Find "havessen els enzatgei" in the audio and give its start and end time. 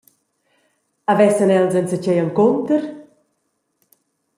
1.13-2.25